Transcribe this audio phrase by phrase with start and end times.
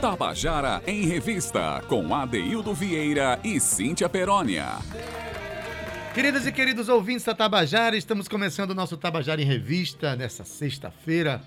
[0.00, 4.78] Tabajara em Revista, com Adeildo Vieira e Cíntia Perónia.
[6.14, 11.42] Queridas e queridos ouvintes da Tabajara, estamos começando o nosso Tabajara em Revista nessa sexta-feira,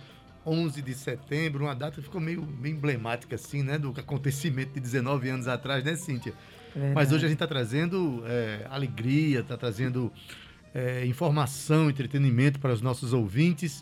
[0.45, 4.81] 11 de setembro, uma data que ficou meio, meio emblemática assim, né, do acontecimento de
[4.81, 6.33] 19 anos atrás, né, Cíntia?
[6.75, 6.93] Verdade.
[6.93, 10.11] Mas hoje a gente está trazendo é, alegria, está trazendo
[10.75, 13.81] é, informação, entretenimento para os nossos ouvintes.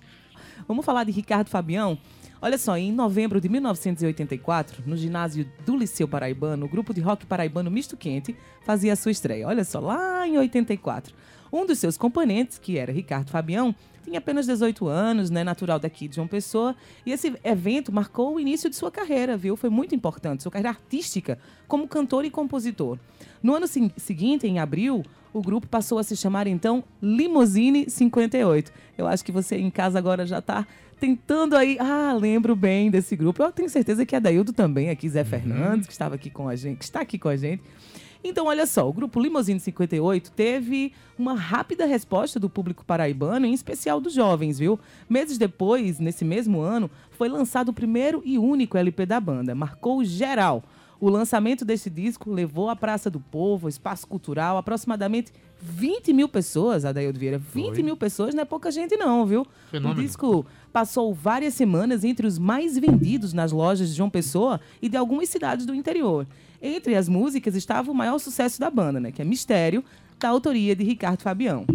[0.68, 1.98] Vamos falar de Ricardo Fabião?
[2.42, 7.26] Olha só, em novembro de 1984, no ginásio do Liceu Paraibano, o grupo de rock
[7.26, 9.46] paraibano Misto Quente fazia a sua estreia.
[9.46, 11.14] Olha só, lá em 84.
[11.52, 13.76] Um dos seus componentes, que era Ricardo Fabião,
[14.06, 16.76] tinha apenas 18 anos, né, natural daqui de João Pessoa,
[17.06, 19.58] e esse evento marcou o início de sua carreira, viu?
[19.58, 22.98] Foi muito importante, sua carreira artística como cantor e compositor.
[23.44, 28.72] No ano seguinte, em abril, o grupo passou a se chamar então Limousine 58.
[28.98, 30.66] Eu acho que você em casa agora já está
[31.00, 31.78] tentando aí.
[31.80, 33.42] Ah, lembro bem desse grupo.
[33.42, 35.26] Eu tenho certeza que a Daildo também, aqui, Zé uhum.
[35.26, 37.64] Fernandes, que estava aqui com a gente, que está aqui com a gente.
[38.22, 43.54] Então, olha só, o grupo Limousine 58 teve uma rápida resposta do público paraibano, em
[43.54, 44.78] especial dos jovens, viu?
[45.10, 49.56] Meses depois, nesse mesmo ano, foi lançado o primeiro e único LP da banda.
[49.56, 50.64] Marcou geral.
[51.02, 56.84] O lançamento desse disco levou à Praça do Povo, espaço cultural, aproximadamente 20 mil pessoas,
[56.84, 57.38] Adaildo Vieira.
[57.38, 57.84] 20 Oi.
[57.84, 59.48] mil pessoas não é pouca gente, não, viu?
[59.72, 60.00] Fenômeno.
[60.00, 64.90] O disco passou várias semanas entre os mais vendidos nas lojas de João Pessoa e
[64.90, 66.28] de algumas cidades do interior.
[66.62, 69.12] Entre as músicas estava o maior sucesso da banda, né?
[69.12, 69.84] Que é Mistério,
[70.20, 71.66] da autoria de Ricardo Fabião.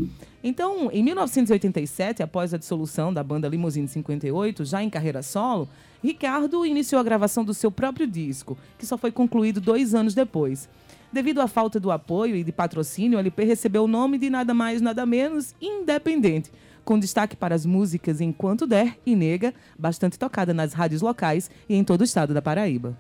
[0.43, 5.67] Então, em 1987, após a dissolução da banda Limousine 58, já em carreira solo,
[6.05, 10.69] Ricardo iniciou a gravação do seu próprio disco, que só foi concluído dois anos depois.
[11.11, 14.53] Devido à falta do apoio e de patrocínio, o LP recebeu o nome de nada
[14.53, 16.53] mais, nada menos Independente,
[16.85, 21.75] com destaque para as músicas Enquanto Der e Nega, bastante tocada nas rádios locais e
[21.75, 22.95] em todo o estado da Paraíba.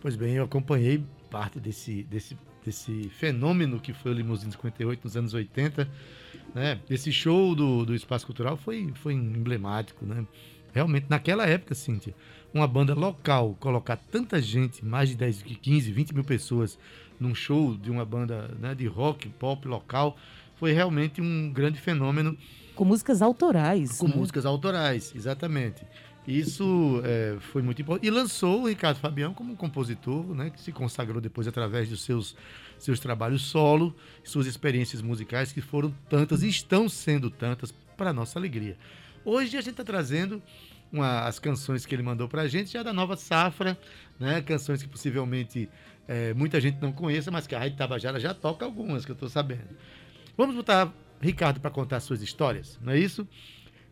[0.00, 5.18] Pois bem, eu acompanhei parte desse, desse, desse fenômeno que foi o Limousine 58 nos
[5.18, 5.86] anos 80.
[6.54, 6.80] Né?
[6.88, 10.24] Esse show do, do Espaço Cultural foi, foi emblemático, né?
[10.76, 12.14] Realmente, naquela época, Cíntia,
[12.52, 16.78] uma banda local colocar tanta gente, mais de 10, 15, 20 mil pessoas,
[17.18, 20.18] num show de uma banda né, de rock, pop local,
[20.56, 22.36] foi realmente um grande fenômeno.
[22.74, 23.96] Com músicas autorais.
[23.96, 24.16] Com né?
[24.16, 25.82] músicas autorais, exatamente.
[26.28, 28.06] Isso é, foi muito importante.
[28.06, 32.36] E lançou o Ricardo Fabião como compositor, né, que se consagrou depois através dos seus,
[32.78, 38.38] seus trabalhos solo, suas experiências musicais, que foram tantas e estão sendo tantas para nossa
[38.38, 38.76] alegria.
[39.28, 40.40] Hoje a gente está trazendo
[40.92, 43.76] uma, as canções que ele mandou para a gente, já da nova safra,
[44.20, 44.40] né?
[44.40, 45.68] Canções que possivelmente
[46.06, 49.14] é, muita gente não conheça, mas que a Rádio Tabajara já toca algumas, que eu
[49.14, 49.76] estou sabendo.
[50.36, 53.26] Vamos botar Ricardo para contar suas histórias, não é isso?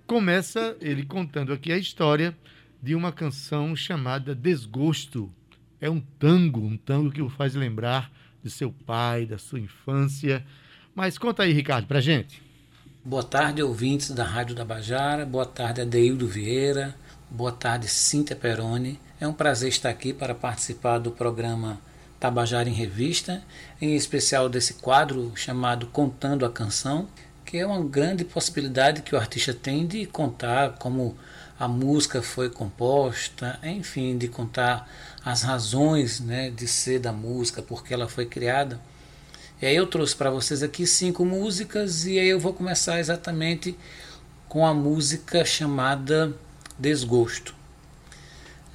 [0.07, 2.33] Começa ele contando aqui a história
[2.81, 5.35] de uma canção chamada Desgosto.
[5.81, 8.09] É um tango, um tango que o faz lembrar
[8.41, 10.47] de seu pai, da sua infância.
[10.95, 12.41] Mas conta aí, Ricardo, para gente.
[13.07, 15.27] Boa tarde, ouvintes da Rádio da Bajara.
[15.27, 16.95] Boa tarde, Adeildo Vieira.
[17.29, 18.99] Boa tarde, Cíntia Peroni.
[19.21, 21.79] É um prazer estar aqui para participar do programa
[22.19, 23.43] Tabajara em Revista,
[23.79, 27.07] em especial desse quadro chamado Contando a Canção,
[27.45, 31.15] que é uma grande possibilidade que o artista tem de contar como
[31.61, 34.89] a música foi composta, enfim, de contar
[35.23, 38.81] as razões né, de ser da música, porque ela foi criada.
[39.65, 43.75] E aí eu trouxe para vocês aqui cinco músicas e aí eu vou começar exatamente
[44.47, 46.35] com a música chamada
[46.79, 47.55] Desgosto.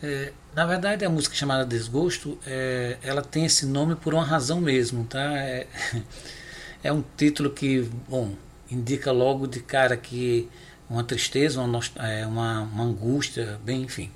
[0.02, 4.60] É, na verdade, a música chamada Desgosto, é, ela tem esse nome por uma razão
[4.60, 5.38] mesmo, tá?
[5.38, 5.68] É,
[6.84, 8.34] é um título que, bom,
[8.72, 10.50] indica logo de cara que
[10.90, 14.10] uma tristeza, uma, é, uma, uma angústia, bem, enfim.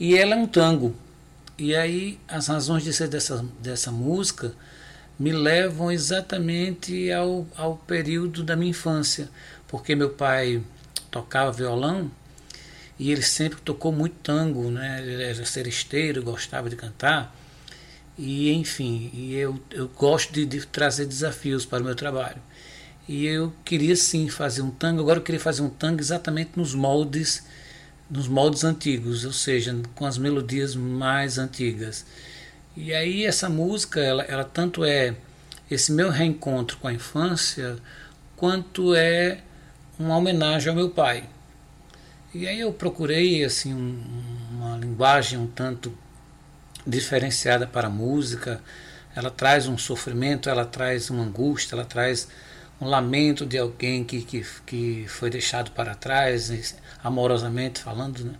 [0.00, 0.92] E ela é um tango.
[1.56, 4.56] E aí as razões de ser dessa, dessa música
[5.18, 9.28] me levam exatamente ao, ao período da minha infância,
[9.68, 10.62] porque meu pai
[11.10, 12.10] tocava violão
[12.98, 15.00] e ele sempre tocou muito tango, né?
[15.00, 17.34] Ele era seresteiro, gostava de cantar.
[18.16, 22.40] E enfim, e eu, eu gosto de, de trazer desafios para o meu trabalho.
[23.08, 26.74] E eu queria sim fazer um tango, agora eu queria fazer um tango exatamente nos
[26.74, 27.44] moldes
[28.10, 32.04] nos moldes antigos, ou seja, com as melodias mais antigas.
[32.76, 35.14] E aí essa música, ela, ela tanto é
[35.70, 37.76] esse meu reencontro com a infância,
[38.36, 39.38] quanto é
[39.98, 41.24] uma homenagem ao meu pai.
[42.34, 44.02] E aí eu procurei assim um,
[44.50, 45.96] uma linguagem um tanto
[46.84, 48.60] diferenciada para a música.
[49.14, 52.26] Ela traz um sofrimento, ela traz uma angústia, ela traz
[52.80, 56.74] um lamento de alguém que, que, que foi deixado para trás,
[57.04, 58.24] amorosamente falando.
[58.24, 58.34] Né?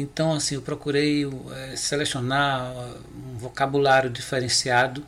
[0.00, 2.72] Então, assim, eu procurei é, selecionar
[3.14, 5.04] um vocabulário diferenciado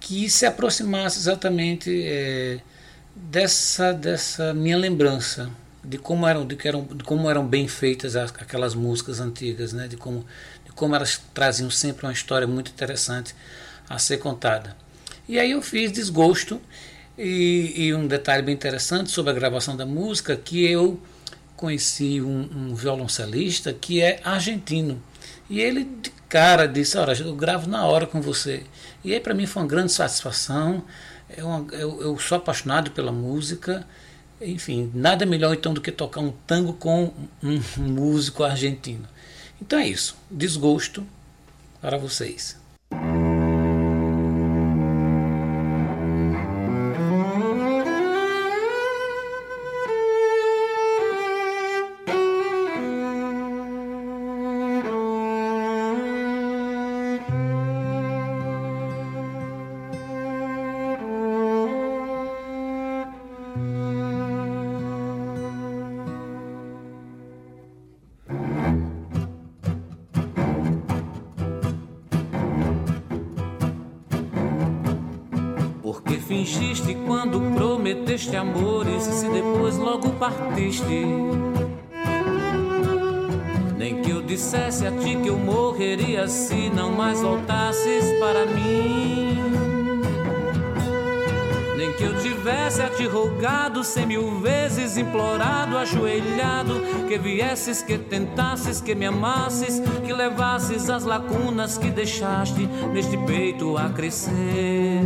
[0.00, 2.60] que se aproximasse exatamente é,
[3.14, 5.50] dessa, dessa minha lembrança
[5.82, 9.88] de como eram, de, eram, de como eram bem feitas as, aquelas músicas antigas, né?
[9.88, 10.24] de, como,
[10.64, 13.34] de como elas traziam sempre uma história muito interessante
[13.88, 14.76] a ser contada.
[15.28, 16.60] E aí eu fiz Desgosto,
[17.18, 21.00] e, e um detalhe bem interessante sobre a gravação da música, que eu
[21.58, 25.02] conheci um, um violoncelista que é argentino.
[25.50, 28.62] E ele de cara disse, olha, eu gravo na hora com você.
[29.04, 30.84] E aí para mim foi uma grande satisfação.
[31.36, 33.86] Eu, eu, eu, sou apaixonado pela música.
[34.40, 37.12] Enfim, nada melhor então do que tocar um tango com
[37.42, 39.06] um músico argentino.
[39.60, 40.16] Então é isso.
[40.30, 41.04] Desgosto
[41.80, 42.56] para vocês.
[78.38, 81.04] Amores se depois logo partiste.
[83.76, 89.38] Nem que eu dissesse a ti que eu morreria se não mais voltasses para mim.
[91.76, 97.98] Nem que eu tivesse a te rogado cem mil vezes, implorado, ajoelhado, que viesses, que
[97.98, 105.02] tentasses, que me amasses, que levasses as lacunas que deixaste neste peito a crescer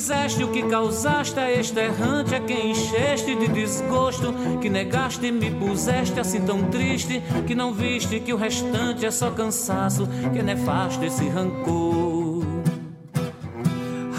[0.00, 5.30] fizeste, o que causaste a este errante, a quem encheste de desgosto, que negaste e
[5.30, 10.42] me puseste assim tão triste, que não viste que o restante é só cansaço, que
[10.42, 12.42] nefasto esse rancor.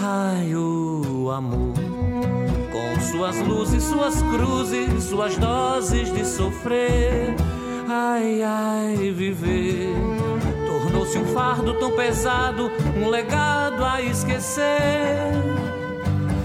[0.00, 1.74] Ai, o amor,
[2.70, 7.34] com suas luzes, suas cruzes, suas doses de sofrer.
[7.88, 10.31] Ai, ai, viver
[10.92, 14.62] tornou-se um fardo tão pesado, um legado a esquecer.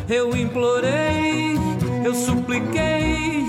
[0.10, 1.58] Eu implorei,
[2.04, 3.46] eu supliquei,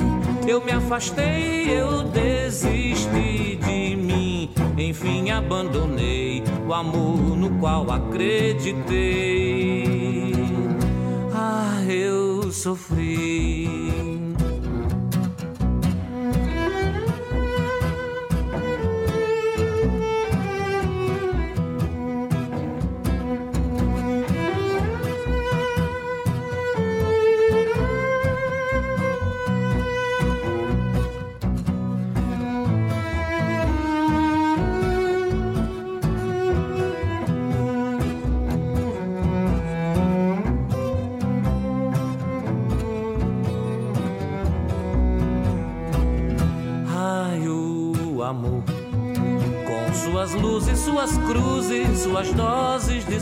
[0.47, 4.50] eu me afastei, eu desisti de mim.
[4.77, 8.89] Enfim, abandonei o amor no qual acreditei.
[11.33, 12.98] Ah, eu sofri.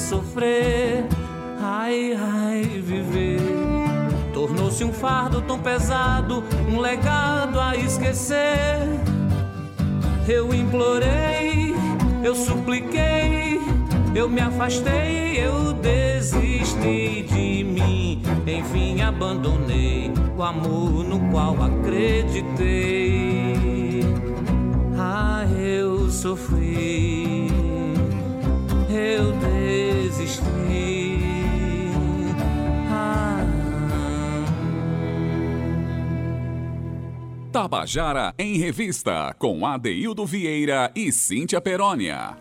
[0.06, 1.04] Sofrer.
[1.60, 3.40] Ai, ai, viver.
[4.32, 8.78] Tornou-se um fardo tão pesado, um legado a esquecer.
[10.28, 11.74] Eu implorei,
[12.22, 13.60] eu supliquei,
[14.14, 18.22] eu me afastei, eu desisti de mim.
[18.46, 22.76] Enfim, abandonei o amor no qual acreditei.
[24.96, 26.65] Ah, eu sofri
[37.56, 42.36] Tabajara em Revista, com Adeildo Vieira e Cíntia Perónia.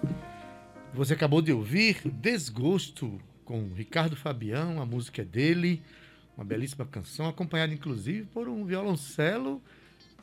[0.93, 5.81] Você acabou de ouvir Desgosto com Ricardo Fabião, a música é dele,
[6.36, 9.63] uma belíssima canção, acompanhada inclusive por um violoncelo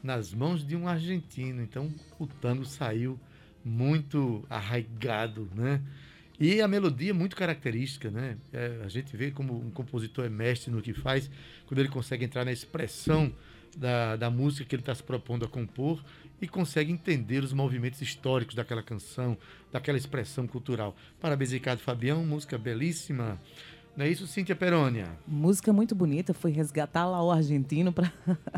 [0.02, 1.62] nas mãos de um argentino.
[1.62, 3.18] Então o tango saiu
[3.64, 5.80] muito arraigado, né?
[6.38, 8.36] E a melodia é muito característica, né?
[8.52, 11.30] É, a gente vê como um compositor é mestre no que faz,
[11.64, 13.32] quando ele consegue entrar na expressão
[13.76, 16.02] da, da música que ele está se propondo a compor
[16.40, 19.36] e consegue entender os movimentos históricos daquela canção,
[19.70, 20.96] daquela expressão cultural.
[21.20, 23.40] Parabéns, Ricardo Fabião, música belíssima.
[23.96, 25.06] Não é isso, Cíntia Perônia?
[25.26, 28.10] Música muito bonita, foi resgatar lá o argentino para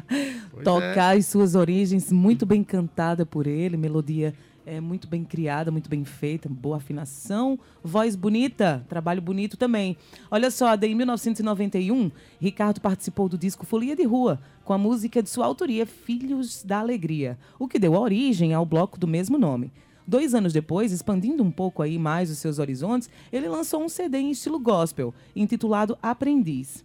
[0.64, 1.18] tocar é.
[1.18, 4.32] as suas origens, muito bem cantada por ele, melodia
[4.66, 9.96] é muito bem criada, muito bem feita, boa afinação, voz bonita, trabalho bonito também.
[10.30, 15.28] Olha só, em 1991, Ricardo participou do disco Folia de Rua, com a música de
[15.28, 19.72] sua autoria Filhos da Alegria, o que deu origem ao bloco do mesmo nome.
[20.06, 24.18] Dois anos depois, expandindo um pouco aí mais os seus horizontes, ele lançou um CD
[24.18, 26.84] em estilo gospel, intitulado Aprendiz.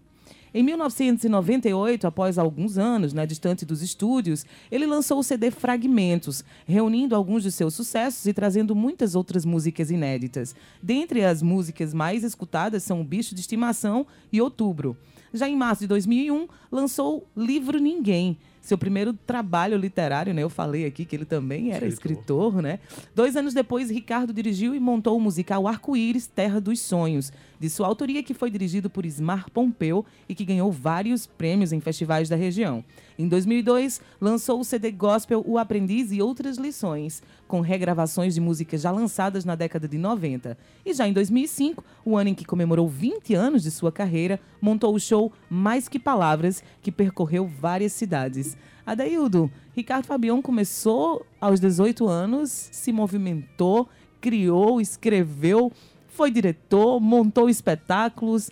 [0.53, 7.15] Em 1998, após alguns anos, né, distante dos estúdios, ele lançou o CD Fragmentos, reunindo
[7.15, 10.55] alguns de seus sucessos e trazendo muitas outras músicas inéditas.
[10.81, 14.97] Dentre as músicas mais escutadas são O Bicho de Estimação e Outubro.
[15.31, 18.37] Já em março de 2001, lançou Livro Ninguém,
[18.69, 20.43] seu primeiro trabalho literário, né?
[20.43, 22.79] Eu falei aqui que ele também era escritor, escritor né?
[23.15, 27.87] Dois anos depois, Ricardo dirigiu e montou o musical Arco-Íris, Terra dos Sonhos, de sua
[27.87, 32.35] autoria que foi dirigido por Ismar Pompeu e que ganhou vários prêmios em festivais da
[32.35, 32.83] região.
[33.17, 38.81] Em 2002, lançou o CD Gospel O Aprendiz e Outras Lições, com regravações de músicas
[38.81, 40.55] já lançadas na década de 90.
[40.85, 44.93] E já em 2005, o ano em que comemorou 20 anos de sua carreira, montou
[44.93, 48.55] o show Mais Que Palavras, que percorreu várias cidades.
[48.85, 53.89] Adaildo, Ricardo Fabião começou aos 18 anos, se movimentou,
[54.21, 55.71] criou, escreveu,
[56.07, 58.51] foi diretor, montou espetáculos.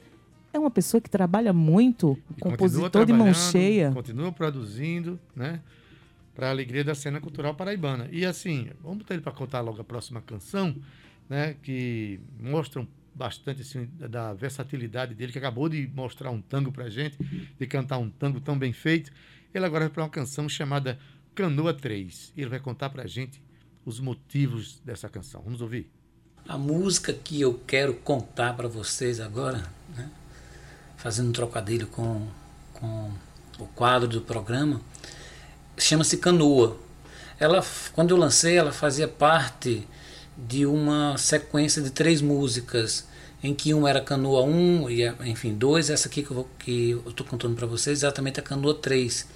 [0.51, 3.91] É uma pessoa que trabalha muito, e compositor de mão cheia.
[3.91, 5.59] Continua produzindo, né?
[6.37, 8.07] Para a alegria da cena cultural paraibana.
[8.11, 10.75] E assim, vamos botar ele para contar logo a próxima canção,
[11.27, 11.55] né?
[11.63, 17.17] Que mostram bastante assim, da versatilidade dele, que acabou de mostrar um tango para gente,
[17.59, 19.11] de cantar um tango tão bem feito.
[19.51, 20.99] Ele agora vai para uma canção chamada
[21.33, 22.33] Canoa 3.
[22.37, 23.41] Ele vai contar para gente
[23.83, 25.41] os motivos dessa canção.
[25.41, 25.89] Vamos ouvir?
[26.47, 30.07] A música que eu quero contar para vocês agora, né,
[30.97, 32.27] fazendo um trocadilho com,
[32.73, 33.11] com
[33.57, 34.79] o quadro do programa,
[35.77, 36.77] chama-se Canoa.
[37.39, 39.87] Ela, quando eu lancei, ela fazia parte
[40.37, 43.05] de uma sequência de três músicas,
[43.43, 47.55] em que uma era Canoa 1 e, enfim, dois, essa aqui que eu estou contando
[47.55, 49.27] para vocês, exatamente a Canoa 3.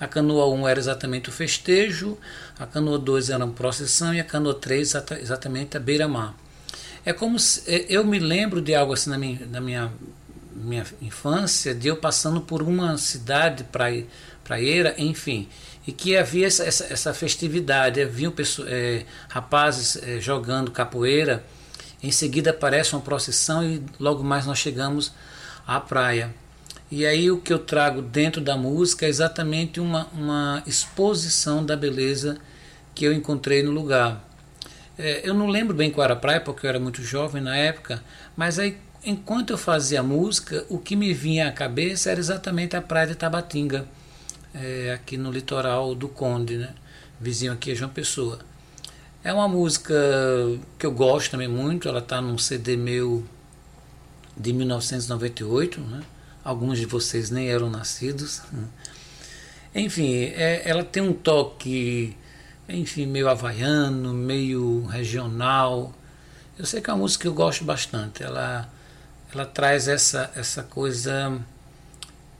[0.00, 2.16] A Canoa 1 era exatamente o festejo,
[2.58, 6.34] a Canoa 2 era uma procissão e a Canoa 3 exatamente a beira-mar.
[7.04, 9.92] É como se, é, eu me lembro de algo assim na minha, na minha,
[10.54, 13.64] minha infância, de eu passando por uma cidade
[14.44, 15.48] praieira, enfim,
[15.88, 18.30] e que havia essa, essa, festividade, havia
[18.66, 21.42] é, rapazes é, jogando capoeira,
[22.02, 25.14] em seguida aparece uma procissão e logo mais nós chegamos
[25.66, 26.34] à praia.
[26.90, 31.74] E aí o que eu trago dentro da música é exatamente uma, uma exposição da
[31.74, 32.36] beleza
[32.94, 34.22] que eu encontrei no lugar.
[34.98, 37.56] É, eu não lembro bem qual era a praia, porque eu era muito jovem na
[37.56, 38.04] época,
[38.36, 42.82] mas aí, enquanto eu fazia música, o que me vinha à cabeça era exatamente a
[42.82, 43.88] praia de Tabatinga,
[44.54, 46.74] é, aqui no litoral do Conde, né?
[47.20, 48.38] vizinho aqui é João Pessoa.
[49.22, 49.94] É uma música
[50.78, 53.24] que eu gosto também muito, ela está num CD meu
[54.36, 56.02] de 1998, né?
[56.44, 58.42] alguns de vocês nem eram nascidos.
[58.52, 58.64] Né?
[59.74, 62.16] Enfim, é, ela tem um toque
[62.68, 65.94] enfim, meio havaiano, meio regional.
[66.58, 68.22] Eu sei que é uma música que eu gosto bastante.
[68.22, 68.68] Ela,
[69.32, 71.40] ela traz essa, essa coisa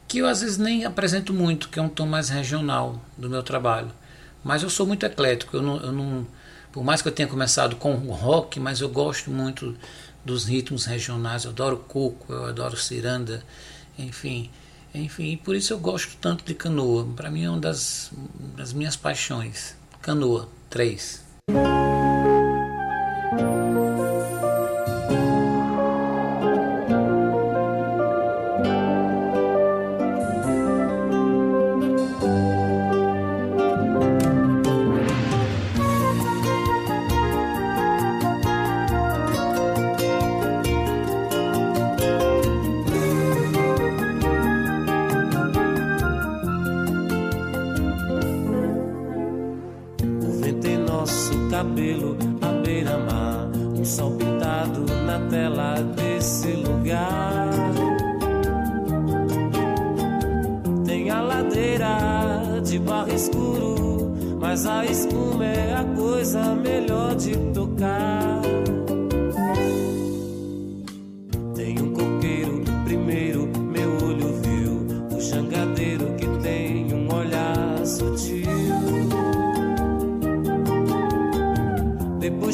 [0.08, 3.42] que eu às vezes nem apresento muito, que é um tom mais regional do meu
[3.42, 3.92] trabalho.
[4.42, 5.58] Mas eu sou muito eclético.
[5.58, 6.26] Eu não, eu não,
[6.72, 9.76] por mais que eu tenha começado com rock, mas eu gosto muito
[10.24, 11.44] dos ritmos regionais.
[11.44, 13.44] Eu adoro coco, eu adoro ciranda,
[13.98, 14.50] enfim.
[14.94, 17.06] Enfim, por isso eu gosto tanto de canoa.
[17.14, 18.10] Para mim é uma das,
[18.56, 19.76] das minhas paixões.
[20.00, 21.28] Canoa 3.
[51.30, 53.48] O cabelo à beira-mar.
[53.76, 57.50] Um sol pintado na tela desse lugar.
[60.84, 64.12] Tem a ladeira de barro escuro.
[64.40, 68.37] Mas a espuma é a coisa melhor de tocar.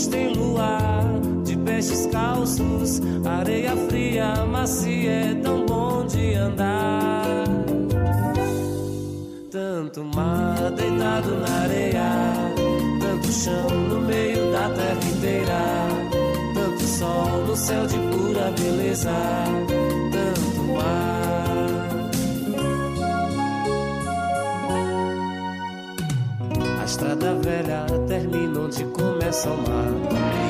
[0.04, 1.04] luz tem luar,
[1.44, 7.24] de pés descalços, areia fria, macia, é tão bom de andar.
[9.50, 12.32] Tanto mar deitado na areia,
[13.00, 15.88] tanto chão no meio da terra inteira,
[16.54, 19.12] tanto sol no céu de pura beleza,
[20.12, 21.14] tanto mar.
[26.84, 27.93] estrada velha
[28.34, 29.86] termina onde começa o mar.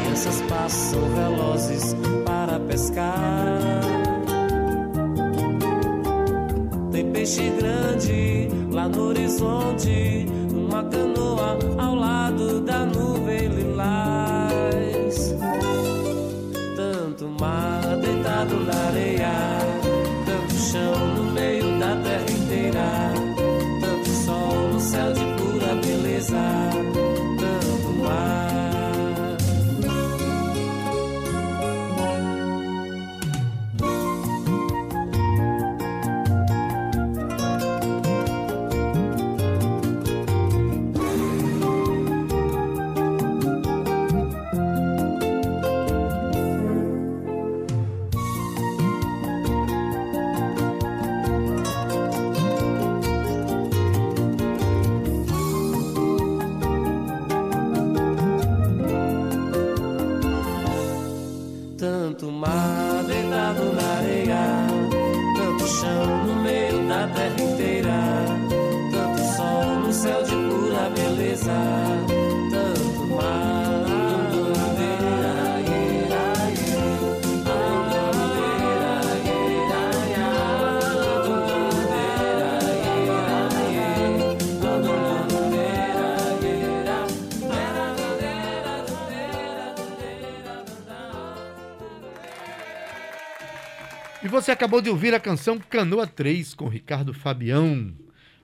[0.03, 3.61] Crianças passam velozes para pescar.
[6.91, 12.94] Tem peixe grande lá no horizonte, uma canoa ao lado da nuvem
[62.45, 64.54] Tanto mar deitado
[94.25, 97.93] E você acabou de ouvir a canção Canoa 3 com Ricardo Fabião.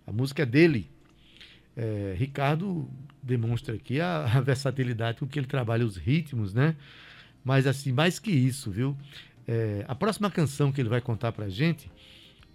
[0.07, 0.91] A música é dele.
[1.75, 2.87] É, Ricardo
[3.23, 6.77] demonstra aqui a, a, versatilidade com que ele trabalha os ritmos, né?
[7.43, 8.95] Mas assim, mais que isso, viu?
[9.49, 11.91] É, a próxima canção que ele vai contar pra gente,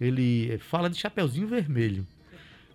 [0.00, 2.06] ele fala de Chapeuzinho Vermelho.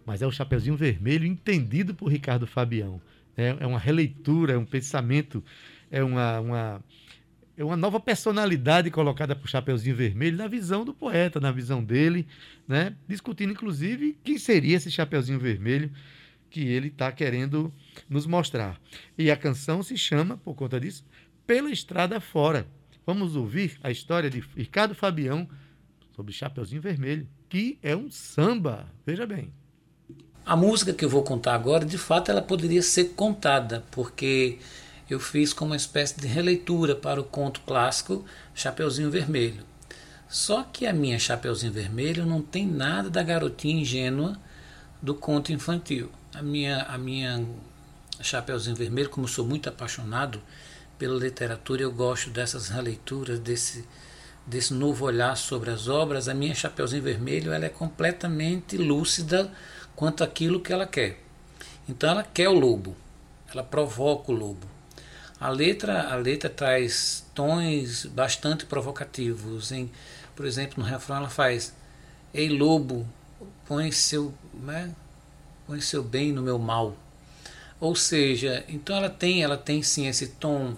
[0.06, 3.02] Mas é o Chapeuzinho Vermelho entendido por Ricardo Fabião.
[3.38, 5.42] É, é uma releitura, é um pensamento,
[5.90, 6.82] é uma, uma
[7.58, 11.84] é uma nova personalidade colocada para o Chapeuzinho Vermelho na visão do poeta, na visão
[11.84, 12.28] dele,
[12.68, 12.96] né?
[13.08, 15.92] discutindo inclusive quem seria esse Chapeuzinho Vermelho
[16.50, 17.74] que ele está querendo
[18.10, 18.80] nos mostrar.
[19.18, 21.04] E a canção se chama, por conta disso,
[21.46, 22.68] Pela Estrada Fora.
[23.06, 25.48] Vamos ouvir a história de Ricardo Fabião
[26.16, 28.86] sobre Chapeuzinho Vermelho, que é um samba.
[29.06, 29.52] Veja bem.
[30.46, 34.60] A música que eu vou contar agora, de fato, ela poderia ser contada, porque
[35.14, 38.24] eu fiz como uma espécie de releitura para o conto clássico
[38.56, 39.66] Chapeuzinho Vermelho.
[40.30, 44.38] Só que a minha Chapeuzinho Vermelho não tem nada da garotinha ingênua
[45.02, 46.10] do conto infantil.
[46.34, 47.46] A minha, a minha
[48.22, 50.42] Chapeuzinho Vermelho, como sou muito apaixonado
[50.98, 53.86] pela literatura, eu gosto dessas releituras, desse,
[54.48, 56.30] desse novo olhar sobre as obras.
[56.30, 59.52] A minha Chapeuzinho Vermelho ela é completamente lúcida
[59.94, 61.22] quanto àquilo que ela quer.
[61.90, 62.96] Então ela quer o lobo,
[63.52, 64.81] ela provoca o lobo.
[65.42, 69.72] A letra, a letra traz tons bastante provocativos.
[69.72, 69.92] Em,
[70.36, 71.74] por exemplo, no refrão ela faz:
[72.32, 73.08] Ei lobo,
[73.66, 74.94] põe seu, né,
[75.66, 76.96] põe seu bem no meu mal.
[77.80, 80.76] Ou seja, então ela tem, ela tem sim esse tom,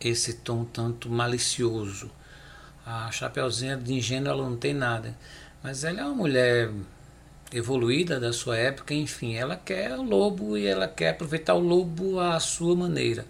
[0.00, 2.10] esse tom tanto malicioso.
[2.84, 5.16] A Chapeuzinha de ingênua ela não tem nada,
[5.62, 6.72] mas ela é uma mulher
[7.52, 12.18] evoluída da sua época, enfim, ela quer o lobo e ela quer aproveitar o lobo
[12.18, 13.24] à sua maneira.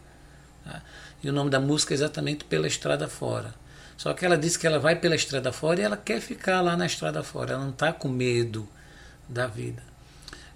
[0.64, 0.82] Tá?
[1.22, 3.54] E o nome da música é exatamente Pela Estrada Fora.
[3.96, 6.76] Só que ela disse que ela vai pela estrada fora e ela quer ficar lá
[6.76, 8.68] na estrada fora, ela não está com medo
[9.28, 9.82] da vida.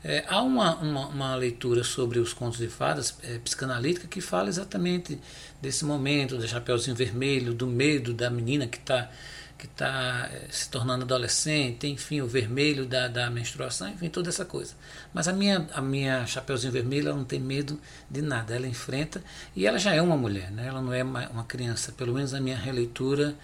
[0.02, 4.48] É, há uma, uma, uma, leitura sobre os contos de fadas é, psicanalítica que fala
[4.48, 5.20] exatamente
[5.60, 9.10] desse momento, do Chapeuzinho Vermelho, do medo da menina que está
[9.58, 14.44] que está eh, se tornando adolescente, enfim, o vermelho da, da menstruação, enfim, toda essa
[14.44, 14.74] coisa.
[15.12, 19.22] Mas a minha, a minha Chapeuzinho Vermelho, ela não tem medo de nada, ela enfrenta,
[19.56, 20.68] e ela já é uma mulher, né?
[20.68, 23.34] ela não é uma, uma criança, pelo menos a minha releitura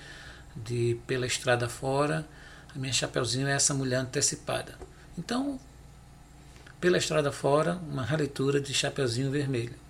[0.54, 2.24] de Pela Estrada Fora,
[2.74, 4.78] a minha Chapeuzinho é essa mulher antecipada.
[5.18, 5.58] Então,
[6.80, 9.83] Pela Estrada Fora, uma releitura de Chapeuzinho Vermelho.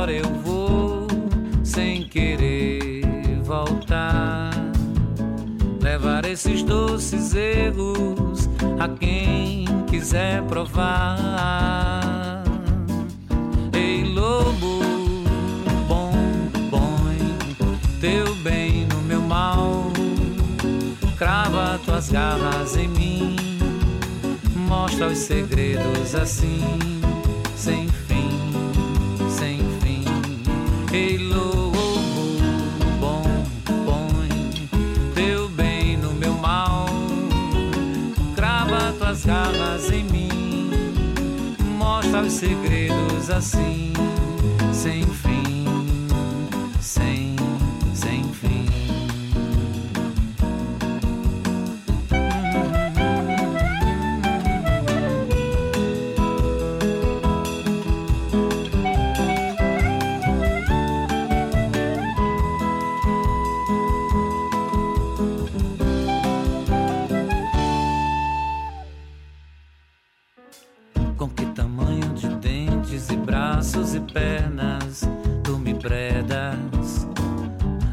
[0.00, 1.06] Fora eu vou
[1.62, 3.04] sem querer
[3.44, 4.50] voltar.
[5.78, 12.42] Levar esses doces erros a quem quiser provar.
[13.74, 14.80] Ei, lobo,
[15.86, 16.12] bom,
[16.70, 17.18] põe
[18.00, 19.92] teu bem no meu mal.
[21.18, 23.36] Crava tuas garras em mim,
[24.66, 26.99] mostra os segredos assim,
[30.92, 32.00] Ei, lobo,
[32.98, 33.22] bom,
[33.84, 34.28] põe
[35.14, 36.86] teu bem no meu mal.
[38.34, 40.70] Crava tuas garras em mim,
[41.78, 43.92] mostra os segredos assim,
[44.72, 45.19] sem fim,
[76.10, 77.06] me bredas?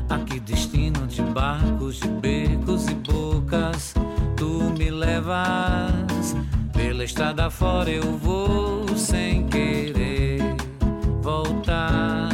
[0.09, 3.93] A que destino de barcos, de becos e bocas
[4.35, 6.35] tu me levas?
[6.73, 10.41] Pela estrada fora eu vou sem querer
[11.21, 12.29] voltar.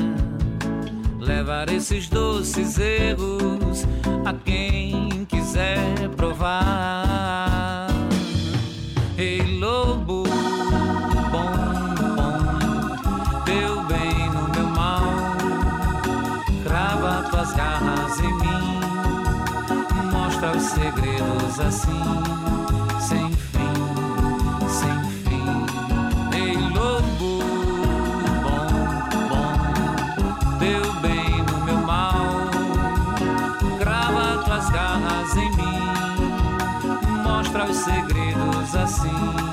[1.20, 3.86] Levar esses doces erros
[4.26, 7.03] a quem quiser provar.
[21.54, 21.90] Segredos assim,
[23.00, 23.74] sem fim,
[24.70, 25.66] sem fim.
[26.36, 27.44] Ei, lobo,
[28.42, 28.68] bom,
[29.30, 32.24] bom, teu bem no meu mal.
[33.80, 39.53] Crava tuas garras em mim, mostra os segredos assim,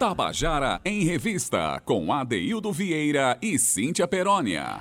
[0.00, 4.80] Tabajara em Revista, com Adeildo Vieira e Cíntia Perónia.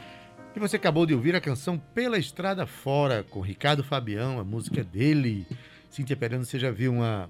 [0.56, 4.82] E você acabou de ouvir a canção Pela Estrada Fora, com Ricardo Fabião, a música
[4.82, 5.46] dele.
[5.90, 7.28] Cíntia Perano, você já viu uma,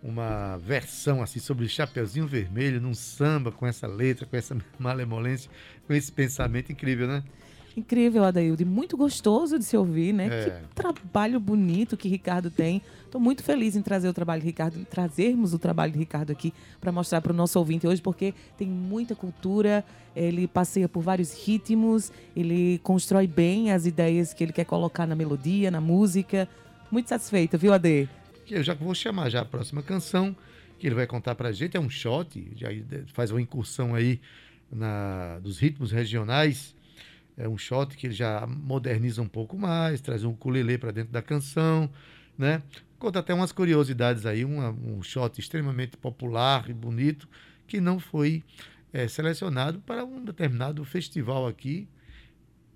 [0.00, 5.50] uma versão assim sobre Chapeuzinho Vermelho, num samba, com essa letra, com essa malemolência,
[5.84, 7.24] com esse pensamento incrível, né?
[7.76, 8.62] Incrível, Adaildo.
[8.62, 10.26] E muito gostoso de se ouvir, né?
[10.26, 10.44] É.
[10.44, 12.82] Que trabalho bonito que Ricardo tem.
[13.04, 16.30] Estou muito feliz em trazer o trabalho de Ricardo, em trazermos o trabalho de Ricardo
[16.30, 21.02] aqui para mostrar para o nosso ouvinte hoje, porque tem muita cultura, ele passeia por
[21.02, 26.48] vários ritmos, ele constrói bem as ideias que ele quer colocar na melodia, na música.
[26.90, 28.08] Muito satisfeita, viu, Ade?
[28.50, 30.36] Eu já vou chamar já a próxima canção,
[30.78, 32.68] que ele vai contar pra gente, é um shot, já
[33.14, 34.20] faz uma incursão aí
[34.70, 36.74] na, dos ritmos regionais.
[37.36, 41.12] É um shot que ele já moderniza um pouco mais, traz um ukulele para dentro
[41.12, 41.90] da canção,
[42.36, 42.62] né?
[42.98, 47.28] Conta até umas curiosidades aí, uma, um shot extremamente popular e bonito
[47.66, 48.44] que não foi
[48.92, 51.88] é, selecionado para um determinado festival aqui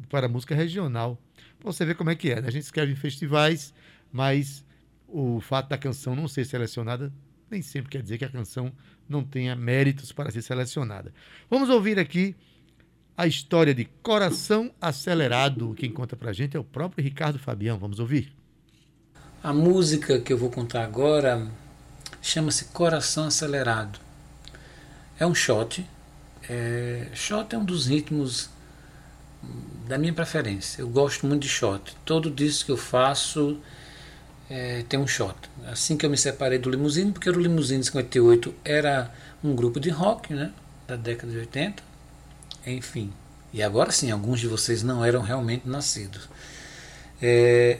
[0.08, 1.20] para música regional.
[1.58, 2.48] Pra você ver como é que é, né?
[2.48, 3.74] A gente escreve em festivais,
[4.12, 4.64] mas
[5.06, 7.12] o fato da canção não ser selecionada
[7.50, 8.72] nem sempre quer dizer que a canção
[9.08, 11.12] não tenha méritos para ser selecionada.
[11.48, 12.34] Vamos ouvir aqui
[13.16, 15.74] a história de Coração Acelerado.
[15.74, 17.78] Quem conta pra gente é o próprio Ricardo Fabião.
[17.78, 18.32] Vamos ouvir.
[19.42, 21.48] A música que eu vou contar agora
[22.20, 23.98] chama-se Coração Acelerado.
[25.18, 25.86] É um shot.
[26.48, 28.50] É, shot é um dos ritmos
[29.88, 30.82] da minha preferência.
[30.82, 31.96] Eu gosto muito de shot.
[32.04, 33.58] Todo disco que eu faço
[34.50, 35.36] é, tem um shot.
[35.66, 39.10] Assim que eu me separei do Limousine, porque o Limousine 58 era
[39.42, 40.52] um grupo de rock, né?
[40.86, 41.95] Da década de 80.
[42.66, 43.12] Enfim.
[43.52, 46.28] E agora sim, alguns de vocês não eram realmente nascidos.
[47.22, 47.78] É,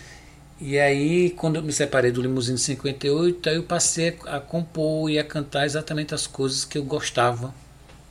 [0.60, 5.18] e aí, quando eu me separei do Limousine 58, aí eu passei a compor e
[5.18, 7.52] a cantar exatamente as coisas que eu gostava.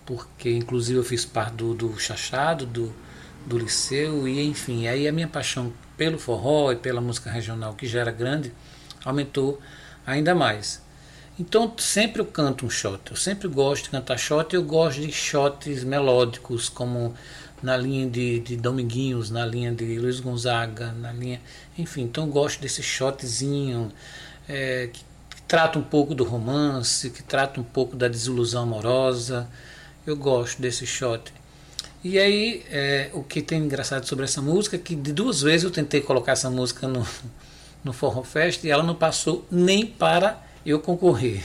[0.06, 2.93] Porque, inclusive, eu fiz parte do, do Chachado, do,
[3.45, 4.88] do Liceu, e enfim.
[4.88, 8.52] Aí a minha paixão pelo forró e pela música regional, que já era grande,
[9.06, 9.62] aumentou
[10.06, 10.82] ainda mais.
[11.39, 13.00] Então sempre eu canto um shot.
[13.10, 14.54] Eu sempre gosto de cantar shot.
[14.54, 17.13] Eu gosto de shots melódicos, como
[17.62, 21.39] na linha de, de Dominguinhos, na linha de Luiz Gonzaga, na linha.
[21.78, 23.91] Enfim, então gosto desse shotzinho
[24.48, 25.00] é, que,
[25.36, 29.48] que trata um pouco do romance, que trata um pouco da desilusão amorosa.
[30.06, 31.32] Eu gosto desse shot.
[32.04, 35.63] E aí, é, o que tem engraçado sobre essa música é que de duas vezes
[35.63, 37.06] eu tentei colocar essa música no,
[37.84, 41.43] no Forró Fest e ela não passou nem para eu concorrer.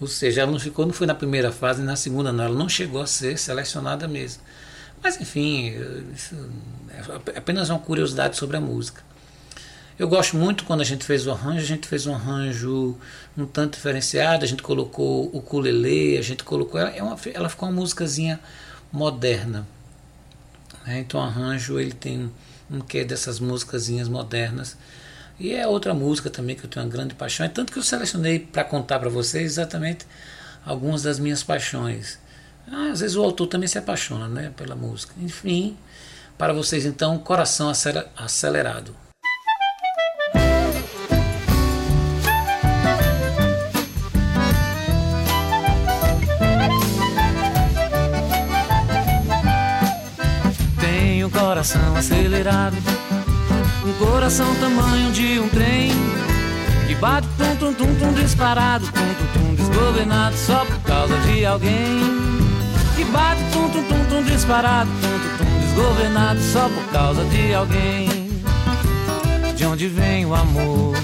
[0.00, 2.68] Ou seja, ela não ficou, não foi na primeira fase, na segunda não, ela não
[2.68, 4.42] chegou a ser selecionada mesmo.
[5.02, 5.74] Mas enfim,
[6.14, 6.36] isso
[7.34, 9.02] é apenas uma curiosidade sobre a música.
[9.98, 12.96] Eu gosto muito quando a gente fez o arranjo, a gente fez um arranjo
[13.36, 16.78] um tanto diferenciado, a gente colocou o ukulele, a gente colocou.
[16.78, 18.38] Ela, é uma, ela ficou uma músicazinha
[18.92, 19.66] moderna.
[20.86, 21.00] Né?
[21.00, 22.30] Então o arranjo ele tem
[22.70, 24.76] um quê dessas músicasinhas modernas.
[25.38, 27.46] E é outra música também que eu tenho uma grande paixão.
[27.46, 30.06] É tanto que eu selecionei para contar para vocês exatamente
[30.64, 32.18] algumas das minhas paixões.
[32.70, 35.14] Ah, às vezes o autor também se apaixona né, pela música.
[35.20, 35.76] Enfim,
[36.36, 37.70] para vocês então, Coração
[38.16, 38.94] Acelerado.
[51.30, 52.76] coração acelerado,
[53.88, 55.90] um coração tamanho de um trem
[56.86, 61.46] que bate tum tum tum tum disparado, tum tum tum desgovernado só por causa de
[61.46, 62.00] alguém.
[62.96, 67.54] Que bate tum tum tum tum disparado, tum tum tum desgovernado só por causa de
[67.54, 68.08] alguém.
[69.56, 70.94] De onde vem o amor?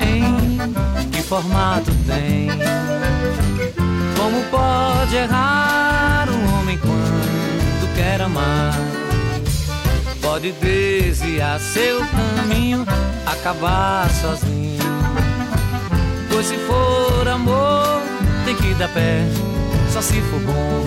[0.00, 2.48] Em que formato tem?
[4.16, 9.07] Como pode errar um homem quando quer amar?
[10.38, 11.98] Pode desviar seu
[12.36, 12.86] caminho,
[13.26, 14.78] acabar sozinho.
[16.30, 18.00] Pois se for amor,
[18.44, 19.24] tem que dar pé,
[19.92, 20.84] só se for bom,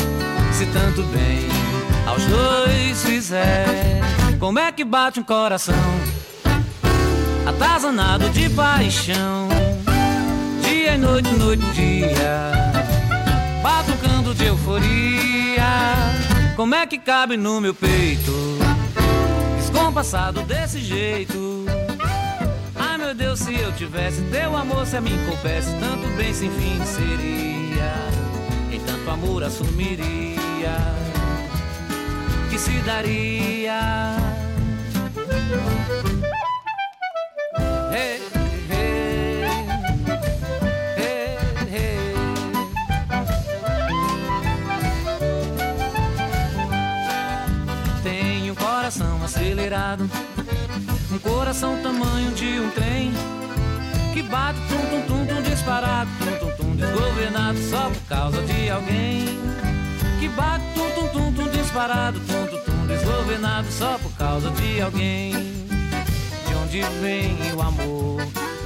[0.53, 1.49] se tanto bem
[2.07, 3.99] aos dois fizer.
[4.39, 5.75] Como é que bate um coração
[7.45, 9.49] atazanado de paixão,
[10.61, 12.53] dia e noite, noite dia,
[13.61, 15.65] batucando de euforia.
[16.55, 18.50] Como é que cabe no meu peito?
[19.91, 21.65] Passado desse jeito.
[22.75, 26.49] Ai meu Deus, se eu tivesse teu amor, se a mim coubesse, tanto bem sem
[26.49, 27.93] fim seria.
[28.71, 30.77] Em tanto amor assumiria
[32.49, 34.15] que se daria.
[49.51, 50.09] Acelerado.
[51.11, 53.11] Um coração tamanho de um trem
[54.13, 58.69] que bate tum tum tum tum disparado, tum tum tum desgovernado só por causa de
[58.69, 59.25] alguém.
[60.19, 64.81] Que bate tum tum tum tum disparado, tum tum tum desgovernado só por causa de
[64.81, 65.33] alguém.
[65.33, 68.21] De onde vem o amor?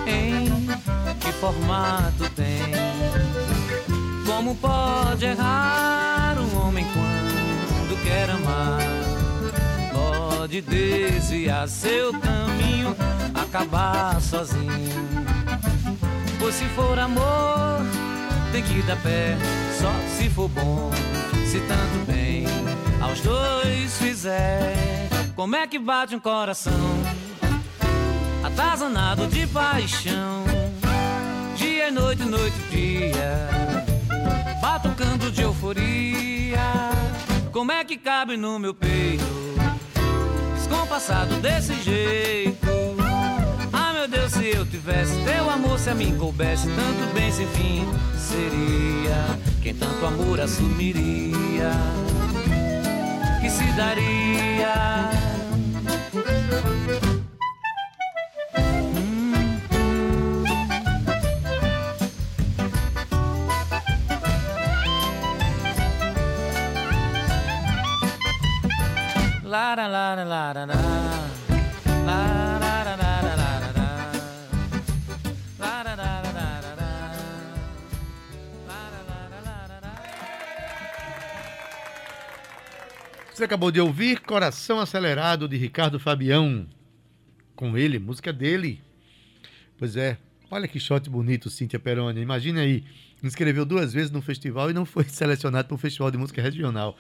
[0.06, 0.68] Em
[1.20, 2.62] que formato tem?
[4.28, 9.05] Como pode errar um homem quando quer amar?
[10.46, 12.96] Pode desviar seu caminho,
[13.34, 15.26] acabar sozinho.
[16.38, 17.82] Pois se for amor,
[18.52, 19.36] tem que dar pé,
[19.82, 20.92] só se for bom,
[21.48, 22.46] se tanto bem
[23.02, 24.76] aos dois fizer.
[25.36, 26.74] Como é que bate um coração
[28.44, 30.44] atazanado de paixão?
[31.56, 33.50] Dia e noite, noite e dia,
[34.62, 36.92] batucando de euforia.
[37.52, 39.45] Como é que cabe no meu peito?
[40.86, 42.68] Descompassado desse jeito.
[43.74, 47.48] Ah, meu Deus, se eu tivesse teu amor, se a mim coubesse tanto bem sem
[47.48, 51.72] fim, seria quem tanto amor assumiria,
[53.42, 54.95] que se daria.
[83.46, 86.68] Acabou de ouvir Coração Acelerado de Ricardo Fabião.
[87.56, 88.82] Com ele, música dele.
[89.78, 90.18] Pois é,
[90.50, 92.22] olha que shot bonito, Cíntia Peroni.
[92.22, 92.84] Imagine aí,
[93.24, 96.98] inscreveu duas vezes no festival e não foi selecionado para o Festival de Música Regional.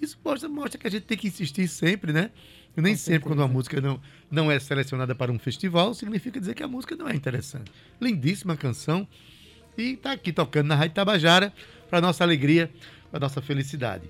[0.00, 2.30] Isso mostra, mostra que a gente tem que insistir sempre, né?
[2.74, 4.00] E nem sempre quando uma música não,
[4.30, 7.70] não é selecionada para um festival, significa dizer que a música não é interessante.
[8.00, 9.06] Lindíssima canção.
[9.76, 11.52] E está aqui tocando na Rádio Tabajara,
[11.90, 12.70] para nossa alegria,
[13.10, 14.08] para nossa felicidade.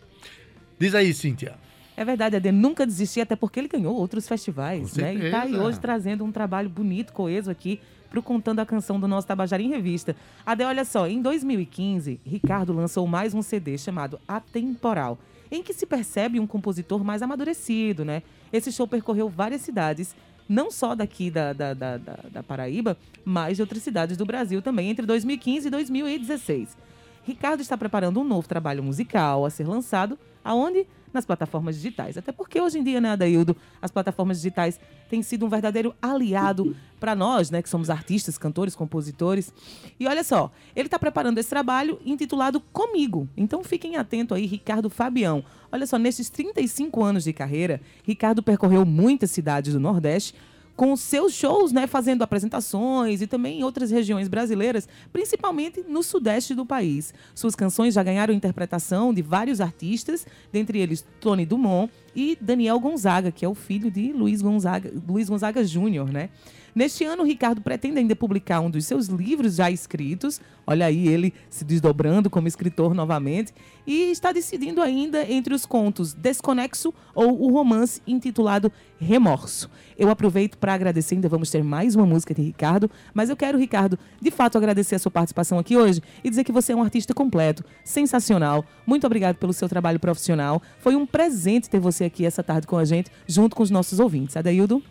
[0.78, 1.56] Diz aí, Cíntia.
[1.96, 5.14] É verdade, Ade, nunca desistir, até porque ele ganhou outros festivais, né?
[5.14, 9.08] E tá aí hoje trazendo um trabalho bonito, coeso aqui pro Contando a Canção do
[9.08, 10.14] nosso Tabajara em Revista.
[10.44, 15.18] Ade, olha só, em 2015, Ricardo lançou mais um CD chamado Atemporal,
[15.50, 18.22] em que se percebe um compositor mais amadurecido, né?
[18.52, 20.14] Esse show percorreu várias cidades,
[20.48, 24.60] não só daqui da, da, da, da, da Paraíba, mas de outras cidades do Brasil
[24.60, 26.76] também, entre 2015 e 2016.
[27.24, 30.86] Ricardo está preparando um novo trabalho musical a ser lançado, aonde?
[31.12, 32.16] Nas plataformas digitais.
[32.16, 36.74] Até porque hoje em dia, né, Adaildo, as plataformas digitais têm sido um verdadeiro aliado
[36.98, 39.52] para nós, né, que somos artistas, cantores, compositores.
[39.98, 43.28] E olha só, ele está preparando esse trabalho intitulado Comigo.
[43.36, 45.44] Então fiquem atentos aí, Ricardo Fabião.
[45.70, 50.34] Olha só, nesses 35 anos de carreira, Ricardo percorreu muitas cidades do Nordeste,
[50.76, 56.54] com seus shows, né, fazendo apresentações e também em outras regiões brasileiras, principalmente no sudeste
[56.54, 57.12] do país.
[57.34, 63.30] Suas canções já ganharam interpretação de vários artistas, dentre eles Tony Dumont e Daniel Gonzaga,
[63.30, 66.30] que é o filho de Luiz Gonzaga, Luiz Gonzaga Júnior, né?
[66.74, 70.40] Neste ano, Ricardo pretende ainda publicar um dos seus livros já escritos.
[70.66, 73.52] Olha aí ele se desdobrando como escritor novamente.
[73.86, 79.68] E está decidindo ainda entre os contos Desconexo ou o romance intitulado Remorso.
[79.98, 83.58] Eu aproveito para agradecer, ainda vamos ter mais uma música de Ricardo, mas eu quero,
[83.58, 86.82] Ricardo, de fato agradecer a sua participação aqui hoje e dizer que você é um
[86.82, 88.64] artista completo, sensacional.
[88.86, 90.62] Muito obrigado pelo seu trabalho profissional.
[90.78, 93.98] Foi um presente ter você aqui essa tarde com a gente, junto com os nossos
[93.98, 94.36] ouvintes.
[94.36, 94.82] Adaildo?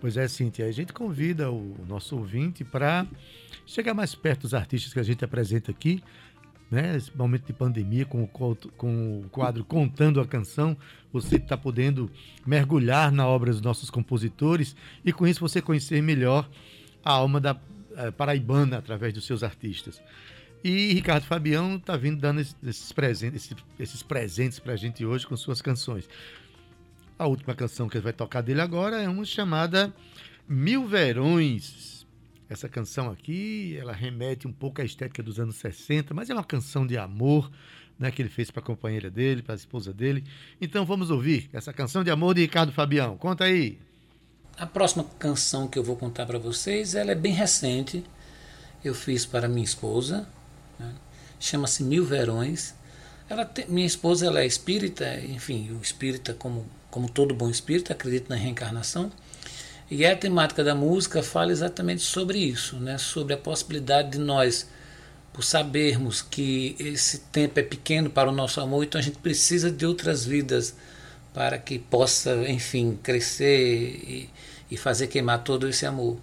[0.00, 3.06] Pois é, Cíntia, a gente convida o nosso ouvinte para
[3.66, 6.02] chegar mais perto dos artistas que a gente apresenta aqui,
[6.70, 6.96] né?
[6.96, 10.76] Esse momento de pandemia, com o, co- com o quadro Contando a Canção,
[11.12, 12.10] você está podendo
[12.46, 16.48] mergulhar na obra dos nossos compositores e com isso você conhecer melhor
[17.04, 17.58] a alma da
[17.96, 20.00] eh, paraibana através dos seus artistas.
[20.62, 25.04] E Ricardo Fabião está vindo dando esses, esses presentes, esses, esses presentes para a gente
[25.04, 26.08] hoje com suas canções.
[27.18, 29.92] A última canção que ele vai tocar dele agora é uma chamada
[30.48, 32.06] Mil Verões.
[32.48, 36.44] Essa canção aqui, ela remete um pouco à estética dos anos 60, mas é uma
[36.44, 37.50] canção de amor,
[37.98, 40.24] né, que ele fez para a companheira dele, para a esposa dele.
[40.60, 43.16] Então vamos ouvir essa canção de amor de Ricardo Fabião.
[43.18, 43.78] Conta aí.
[44.56, 48.02] A próxima canção que eu vou contar para vocês, ela é bem recente.
[48.82, 50.28] Eu fiz para minha esposa,
[50.78, 50.94] né?
[51.38, 52.74] chama-se Mil Verões.
[53.28, 56.64] Ela tem- minha esposa ela é espírita, enfim, o espírita como
[56.98, 59.08] como todo bom espírita acredita na reencarnação.
[59.88, 62.98] E a temática da música fala exatamente sobre isso, né?
[62.98, 64.68] Sobre a possibilidade de nós,
[65.32, 69.70] por sabermos que esse tempo é pequeno para o nosso amor, então a gente precisa
[69.70, 70.74] de outras vidas
[71.32, 74.30] para que possa, enfim, crescer e,
[74.68, 76.18] e fazer queimar todo esse amor.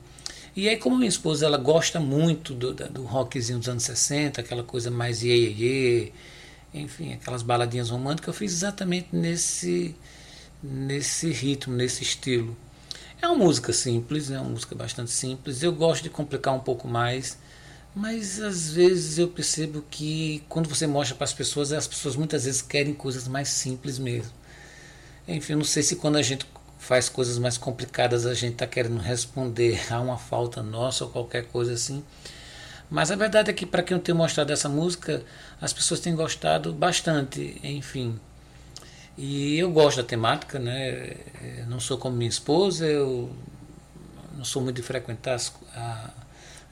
[0.58, 4.64] E aí, como minha esposa ela gosta muito do, do rockzinho dos anos 60, aquela
[4.64, 6.12] coisa mais iê, iê,
[6.74, 9.96] iê, enfim, aquelas baladinhas românticas, eu fiz exatamente nesse,
[10.72, 12.56] nesse ritmo, nesse estilo.
[13.22, 15.64] É uma música simples, é uma música bastante simples.
[15.64, 17.38] Eu gosto de complicar um pouco mais,
[17.96, 22.46] mas às vezes eu percebo que quando você mostra para as pessoas, as pessoas muitas
[22.46, 24.32] vezes querem coisas mais simples mesmo.
[25.28, 26.46] Enfim, não sei se quando a gente
[26.78, 31.46] faz coisas mais complicadas a gente está querendo responder a uma falta nossa ou qualquer
[31.46, 32.04] coisa assim.
[32.90, 35.24] Mas a verdade é que para quem eu tenho mostrado essa música,
[35.60, 38.20] as pessoas têm gostado bastante, enfim.
[39.18, 41.16] E eu gosto da temática, né?
[41.68, 43.30] Não sou como minha esposa, eu
[44.38, 46.10] não sou muito de frequentar as, a-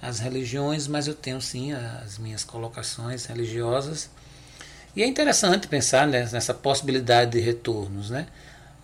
[0.02, 4.10] as religiões, mas eu tenho sim as minhas colocações religiosas.
[4.96, 8.28] E é interessante pensar né, nessa possibilidade de retornos, né?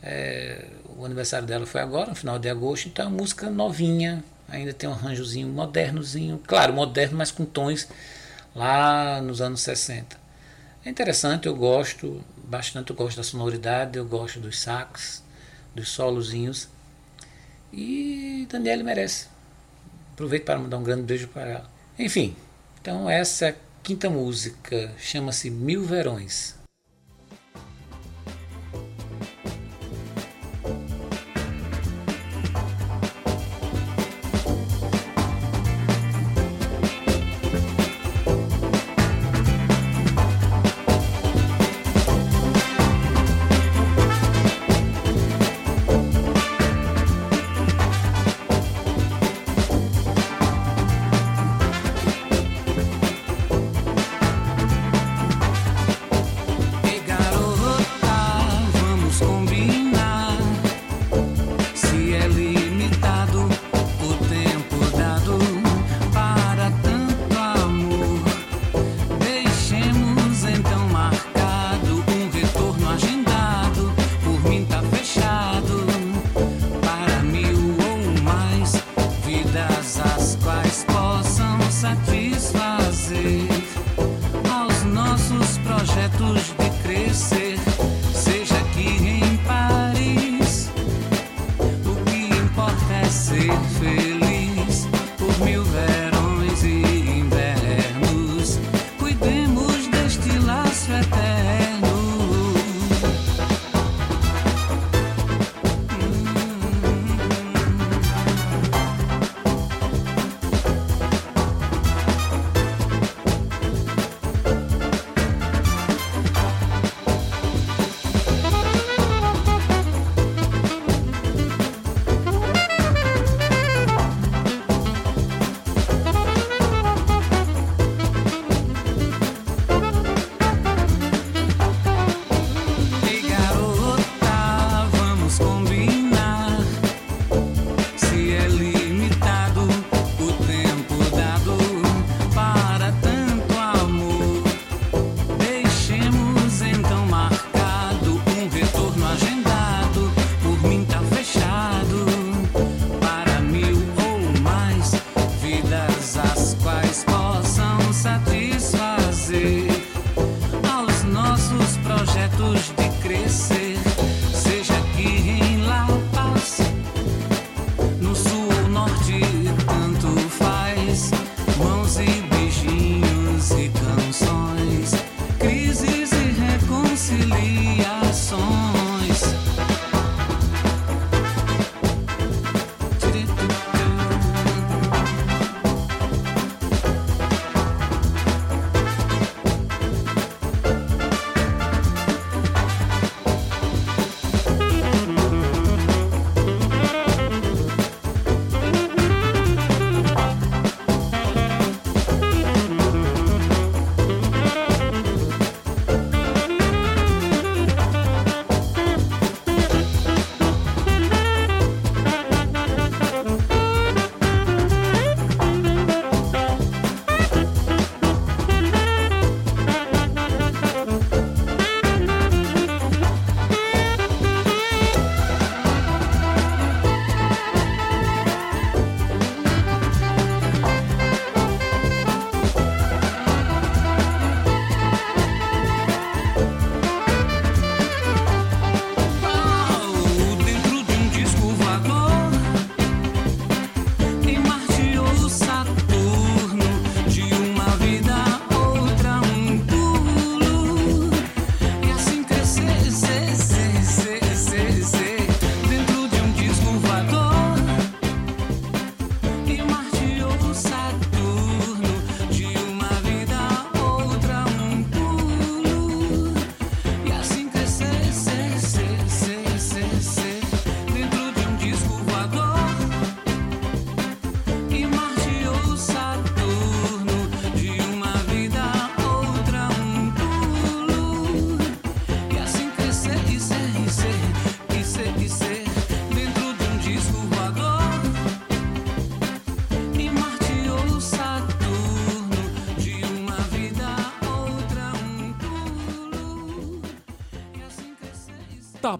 [0.03, 0.65] É,
[0.97, 4.89] o aniversário dela foi agora, no final de agosto, então é música novinha, ainda tem
[4.89, 7.87] um arranjozinho modernozinho, claro, moderno, mas com tons
[8.55, 10.17] lá nos anos 60.
[10.85, 15.23] É interessante, eu gosto bastante, eu gosto da sonoridade, eu gosto dos sax,
[15.73, 16.67] dos solozinhos.
[17.71, 19.27] E Daniele merece.
[20.13, 21.69] Aproveito para mandar um grande beijo para ela.
[21.97, 22.35] Enfim,
[22.81, 26.58] então essa é quinta música, chama-se Mil Verões.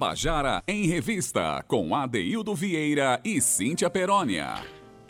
[0.10, 4.56] Tabajara em Revista, com Adeildo Vieira e Cíntia Perónia.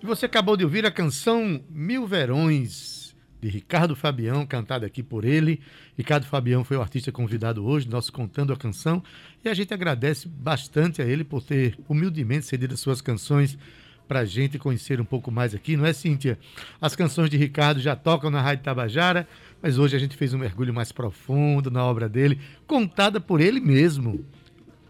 [0.03, 5.61] Você acabou de ouvir a canção Mil Verões, de Ricardo Fabião, cantada aqui por ele.
[5.97, 9.01] Ricardo Fabião foi o artista convidado hoje, nosso Contando a Canção,
[9.43, 13.57] e a gente agradece bastante a ele por ter humildemente cedido as suas canções
[14.05, 16.37] para a gente conhecer um pouco mais aqui, não é, Cíntia?
[16.81, 19.25] As canções de Ricardo já tocam na Rádio Tabajara,
[19.61, 23.61] mas hoje a gente fez um mergulho mais profundo na obra dele, contada por ele
[23.61, 24.25] mesmo,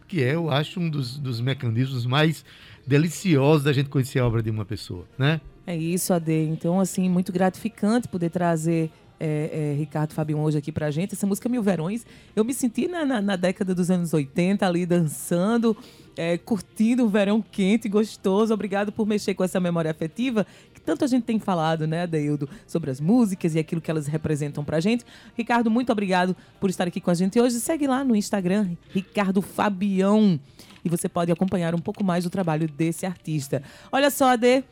[0.10, 2.44] que é, eu acho, um dos, dos mecanismos mais
[2.86, 5.40] deliciosos da gente conhecer a obra de uma pessoa, né?
[5.68, 6.34] É isso, Ade.
[6.34, 11.14] Então, assim, muito gratificante poder trazer é, é, Ricardo Fabião hoje aqui pra gente.
[11.14, 12.06] Essa música Mil Verões,
[12.36, 15.78] eu me senti na, na, na década dos anos 80 ali dançando,
[16.18, 18.52] é, curtindo o verão quente e gostoso.
[18.52, 20.48] Obrigado por mexer com essa memória afetiva
[20.90, 24.64] tanto a gente tem falado, né, Adeildo, sobre as músicas e aquilo que elas representam
[24.64, 25.06] pra gente.
[25.38, 27.60] Ricardo, muito obrigado por estar aqui com a gente hoje.
[27.60, 30.40] Segue lá no Instagram, Ricardo Fabião.
[30.84, 33.62] E você pode acompanhar um pouco mais do trabalho desse artista.
[33.92, 34.64] Olha só, Ade,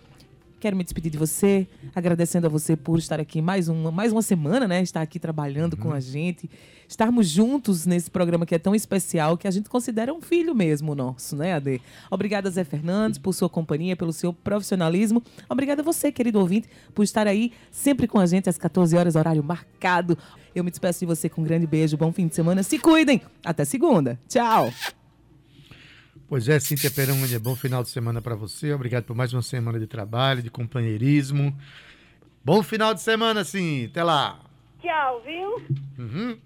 [0.60, 4.24] Quero me despedir de você, agradecendo a você por estar aqui mais uma, mais uma
[4.24, 4.82] semana, né?
[4.82, 5.80] Estar aqui trabalhando uhum.
[5.80, 6.50] com a gente,
[6.88, 10.96] estarmos juntos nesse programa que é tão especial, que a gente considera um filho mesmo
[10.96, 11.80] nosso, né, Ade?
[12.10, 15.22] Obrigada, Zé Fernandes, por sua companhia, pelo seu profissionalismo.
[15.48, 19.16] Obrigada a você, querido ouvinte, por estar aí sempre com a gente às 14 horas,
[19.16, 20.18] horário marcado.
[20.56, 22.64] Eu me despeço de você com um grande beijo, bom fim de semana.
[22.64, 23.22] Se cuidem!
[23.46, 24.18] Até segunda.
[24.28, 24.72] Tchau!
[26.30, 28.74] Pois é, Cíntia Perônia, bom final de semana para você.
[28.74, 31.58] Obrigado por mais uma semana de trabalho, de companheirismo.
[32.44, 33.86] Bom final de semana, sim.
[33.86, 34.38] Até lá.
[34.82, 35.66] Tchau, viu?
[35.98, 36.38] Uhum.